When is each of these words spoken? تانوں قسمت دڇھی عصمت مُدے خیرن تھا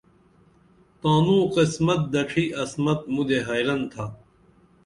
تانوں 1.01 1.43
قسمت 1.55 1.99
دڇھی 2.13 2.45
عصمت 2.61 2.99
مُدے 3.13 3.39
خیرن 3.47 3.79
تھا 3.91 4.05